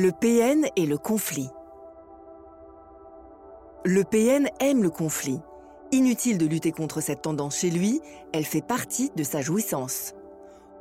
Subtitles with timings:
[0.00, 1.48] Le PN et le conflit.
[3.84, 5.40] Le PN aime le conflit.
[5.90, 8.00] Inutile de lutter contre cette tendance chez lui,
[8.32, 10.14] elle fait partie de sa jouissance.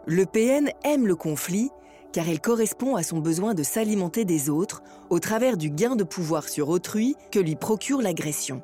[0.05, 1.69] Le PN aime le conflit
[2.17, 6.03] car il correspond à son besoin de s'alimenter des autres au travers du gain de
[6.03, 8.63] pouvoir sur autrui que lui procure l'agression.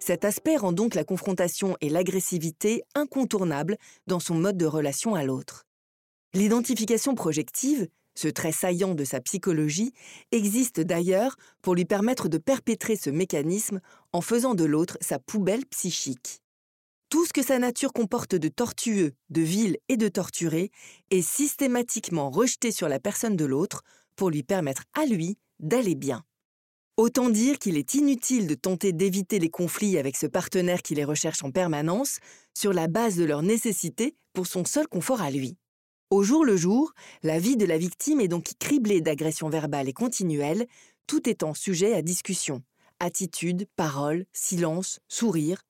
[0.00, 3.76] Cet aspect rend donc la confrontation et l'agressivité incontournables
[4.08, 5.64] dans son mode de relation à l'autre.
[6.34, 9.92] L'identification projective, ce trait saillant de sa psychologie,
[10.32, 13.78] existe d'ailleurs pour lui permettre de perpétrer ce mécanisme
[14.12, 16.41] en faisant de l'autre sa poubelle psychique.
[17.12, 20.70] Tout ce que sa nature comporte de tortueux, de vil et de torturé
[21.10, 23.82] est systématiquement rejeté sur la personne de l'autre
[24.16, 26.24] pour lui permettre à lui d'aller bien.
[26.96, 31.04] Autant dire qu'il est inutile de tenter d'éviter les conflits avec ce partenaire qui les
[31.04, 32.16] recherche en permanence
[32.56, 35.58] sur la base de leur nécessité pour son seul confort à lui.
[36.08, 39.92] Au jour le jour, la vie de la victime est donc criblée d'agressions verbales et
[39.92, 40.66] continuelles,
[41.06, 42.62] tout étant sujet à discussion.
[43.00, 45.62] Attitude, parole, silence, sourire,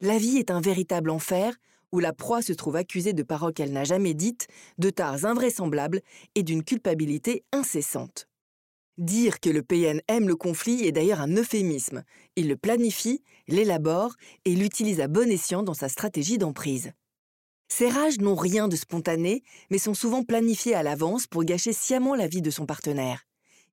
[0.00, 1.54] la vie est un véritable enfer
[1.90, 4.46] où la proie se trouve accusée de paroles qu'elle n'a jamais dites,
[4.78, 6.02] de tares invraisemblables
[6.34, 8.28] et d'une culpabilité incessante.
[8.98, 12.02] Dire que le PN aime le conflit est d'ailleurs un euphémisme.
[12.36, 14.14] Il le planifie, l'élabore
[14.44, 16.92] et l'utilise à bon escient dans sa stratégie d'emprise.
[17.68, 22.14] Ces rages n'ont rien de spontané, mais sont souvent planifiées à l'avance pour gâcher sciemment
[22.14, 23.24] la vie de son partenaire.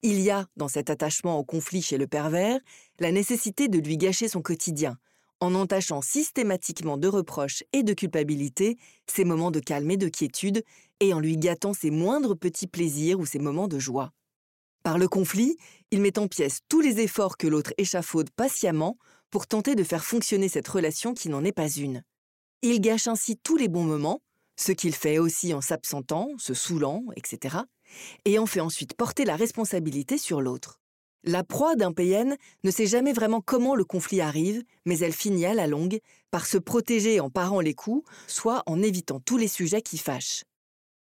[0.03, 2.59] Il y a, dans cet attachement au conflit chez le pervers,
[2.99, 4.97] la nécessité de lui gâcher son quotidien,
[5.45, 10.63] en entachant systématiquement de reproches et de culpabilité ses moments de calme et de quiétude,
[10.99, 14.11] et en lui gâtant ses moindres petits plaisirs ou ses moments de joie.
[14.83, 15.57] Par le conflit,
[15.91, 18.97] il met en pièces tous les efforts que l'autre échafaude patiemment
[19.29, 22.03] pour tenter de faire fonctionner cette relation qui n'en est pas une.
[22.61, 24.21] Il gâche ainsi tous les bons moments,
[24.55, 27.57] ce qu'il fait aussi en s'absentant, se saoulant, etc.,
[28.25, 30.79] et en fait ensuite porter la responsabilité sur l'autre.
[31.27, 35.47] La proie d'un PN ne sait jamais vraiment comment le conflit arrive, mais elle finit
[35.47, 35.99] à la longue
[36.29, 40.43] par se protéger en parant les coups, soit en évitant tous les sujets qui fâchent.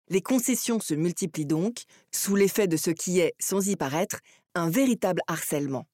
[0.08, 4.20] Les concessions se multiplient donc, sous l'effet de ce qui est, sans y paraître,
[4.54, 5.84] un véritable harcèlement.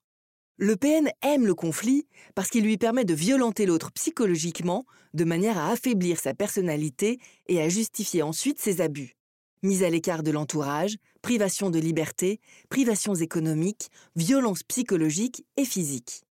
[0.58, 5.58] Le PN aime le conflit parce qu'il lui permet de violenter l'autre psychologiquement de manière
[5.58, 7.18] à affaiblir sa personnalité
[7.48, 9.16] et à justifier ensuite ses abus
[9.62, 16.22] mise à l'écart de l'entourage, privation de liberté, privations économiques, violences psychologiques et physiques.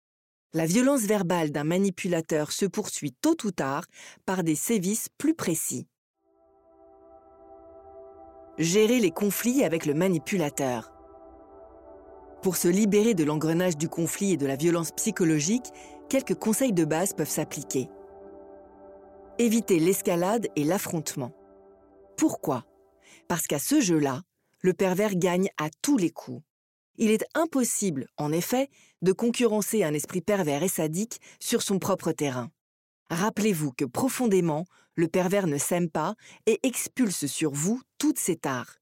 [0.54, 3.84] La violence verbale d'un manipulateur se poursuit tôt ou tard
[4.24, 5.86] par des sévices plus précis.
[8.56, 10.92] Gérer les conflits avec le manipulateur.
[12.42, 15.66] Pour se libérer de l'engrenage du conflit et de la violence psychologique,
[16.08, 17.88] quelques conseils de base peuvent s'appliquer.
[19.38, 21.32] Éviter l'escalade et l'affrontement.
[22.16, 22.64] Pourquoi?
[23.28, 24.22] Parce qu'à ce jeu-là,
[24.60, 26.42] le pervers gagne à tous les coups.
[26.96, 28.68] Il est impossible, en effet,
[29.02, 32.50] de concurrencer un esprit pervers et sadique sur son propre terrain.
[33.10, 36.14] Rappelez-vous que profondément, le pervers ne s'aime pas
[36.46, 38.78] et expulse sur vous toutes ses tares.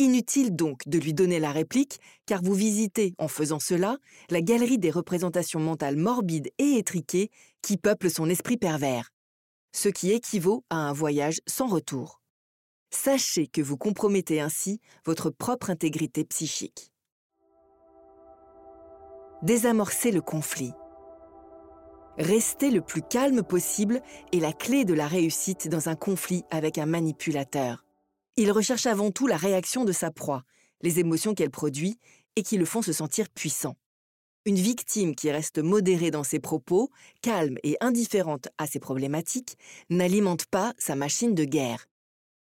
[0.00, 3.98] Inutile donc de lui donner la réplique, car vous visitez, en faisant cela,
[4.30, 7.30] la galerie des représentations mentales morbides et étriquées
[7.62, 9.10] qui peuplent son esprit pervers,
[9.72, 12.21] ce qui équivaut à un voyage sans retour
[12.94, 16.92] sachez que vous compromettez ainsi votre propre intégrité psychique.
[19.42, 20.72] Désamorcer le conflit.
[22.18, 24.02] Rester le plus calme possible
[24.32, 27.84] est la clé de la réussite dans un conflit avec un manipulateur.
[28.36, 30.44] Il recherche avant tout la réaction de sa proie,
[30.82, 31.98] les émotions qu'elle produit
[32.36, 33.76] et qui le font se sentir puissant.
[34.44, 36.90] Une victime qui reste modérée dans ses propos,
[37.22, 39.56] calme et indifférente à ses problématiques,
[39.88, 41.86] n'alimente pas sa machine de guerre.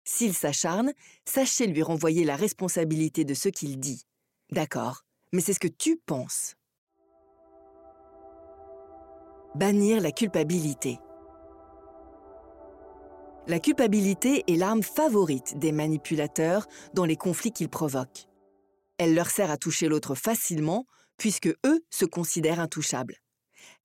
[0.03, 0.93] S'il s'acharne,
[1.25, 4.03] sachez lui renvoyer la responsabilité de ce qu'il dit.
[4.51, 6.55] D'accord, mais c'est ce que tu penses.
[9.55, 10.99] Bannir la culpabilité.
[13.45, 18.27] La culpabilité est l'arme favorite des manipulateurs dans les conflits qu'ils provoquent.
[18.97, 20.85] Elle leur sert à toucher l'autre facilement,
[21.17, 23.17] puisque eux se considèrent intouchables.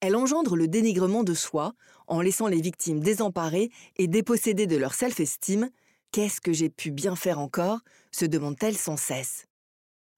[0.01, 1.73] Elle engendre le dénigrement de soi
[2.07, 5.71] en laissant les victimes désemparées et dépossédées de leur self-estime.
[6.13, 7.81] Qu'est-ce que j'ai pu bien faire encore
[8.13, 9.47] se demandent-elles sans cesse.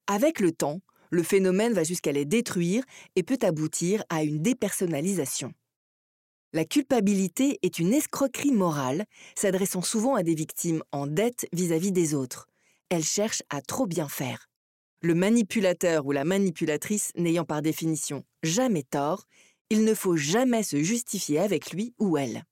[0.06, 2.84] Avec le temps, le phénomène va jusqu'à les détruire
[3.16, 5.52] et peut aboutir à une dépersonnalisation.
[6.52, 9.04] La culpabilité est une escroquerie morale,
[9.36, 12.48] s'adressant souvent à des victimes en dette vis-à-vis des autres.
[12.88, 14.48] Elle cherche à trop bien faire.
[15.02, 19.26] Le manipulateur ou la manipulatrice n'ayant par définition jamais tort,
[19.70, 22.44] il ne faut jamais se justifier avec lui ou elle.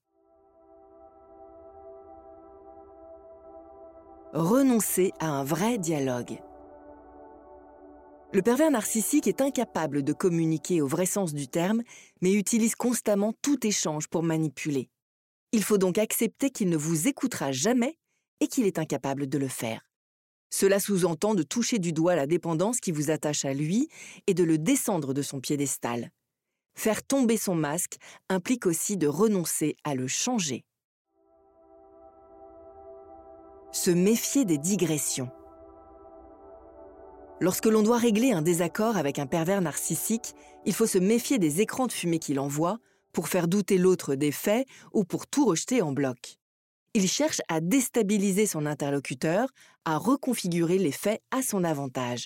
[4.33, 6.39] Renoncer à un vrai dialogue.
[8.31, 11.81] Le pervers narcissique est incapable de communiquer au vrai sens du terme,
[12.21, 14.91] mais utilise constamment tout échange pour manipuler.
[15.51, 17.97] Il faut donc accepter qu'il ne vous écoutera jamais
[18.39, 19.81] et qu'il est incapable de le faire.
[20.51, 23.89] Cela sous-entend de toucher du doigt la dépendance qui vous attache à lui
[24.27, 26.11] et de le descendre de son piédestal.
[26.75, 27.97] Faire tomber son masque
[28.29, 30.65] implique aussi de renoncer à le changer.
[33.71, 35.29] Se méfier des digressions.
[37.39, 40.33] Lorsque l'on doit régler un désaccord avec un pervers narcissique,
[40.65, 42.79] il faut se méfier des écrans de fumée qu'il envoie
[43.13, 46.37] pour faire douter l'autre des faits ou pour tout rejeter en bloc.
[46.95, 49.49] Il cherche à déstabiliser son interlocuteur,
[49.85, 52.25] à reconfigurer les faits à son avantage.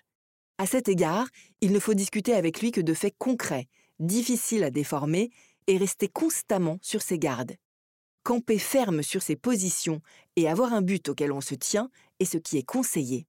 [0.57, 1.27] À cet égard,
[1.59, 3.67] il ne faut discuter avec lui que de faits concrets,
[3.99, 5.29] difficiles à déformer,
[5.67, 7.55] et rester constamment sur ses gardes.
[8.23, 10.01] Camper ferme sur ses positions
[10.37, 11.89] et avoir un but auquel on se tient
[12.19, 13.27] est ce qui est conseillé.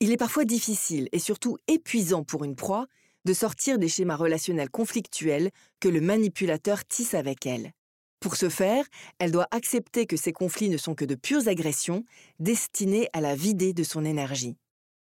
[0.00, 2.86] Il est parfois difficile et surtout épuisant pour une proie
[3.24, 7.72] de sortir des schémas relationnels conflictuels que le manipulateur tisse avec elle.
[8.18, 8.84] Pour ce faire,
[9.20, 12.04] elle doit accepter que ces conflits ne sont que de pures agressions
[12.40, 14.56] destinées à la vider de son énergie.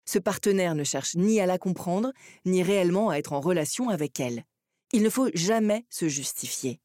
[0.07, 2.13] Ce partenaire ne cherche ni à la comprendre,
[2.45, 4.45] ni réellement à être en relation avec elle.
[4.93, 6.81] Il ne faut jamais se justifier.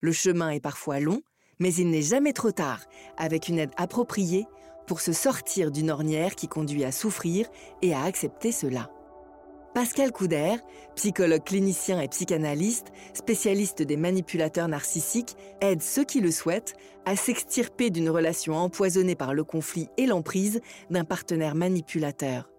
[0.00, 1.22] Le chemin est parfois long,
[1.58, 2.80] mais il n'est jamais trop tard,
[3.16, 4.46] avec une aide appropriée
[4.86, 7.46] pour se sortir d'une ornière qui conduit à souffrir
[7.82, 8.90] et à accepter cela.
[9.74, 10.56] Pascal Couder,
[10.96, 16.74] psychologue clinicien et psychanalyste, spécialiste des manipulateurs narcissiques, aide ceux qui le souhaitent
[17.04, 22.50] à s'extirper d'une relation empoisonnée par le conflit et l'emprise d'un partenaire manipulateur.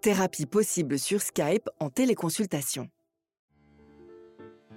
[0.00, 2.88] Thérapie possible sur Skype en téléconsultation.